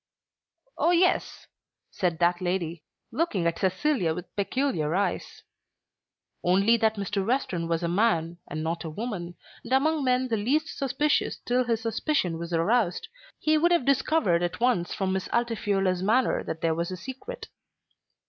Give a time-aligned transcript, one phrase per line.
[0.79, 1.45] "Oh, yes!"
[1.91, 5.43] said that lady, looking at Cecilia with peculiar eyes.
[6.43, 7.23] Only that Mr.
[7.23, 11.65] Western was a man and not a woman, and among men the least suspicious till
[11.65, 16.61] his suspicion was aroused, he would have discovered at once from Miss Altifiorla's manner that
[16.61, 17.49] there was a secret.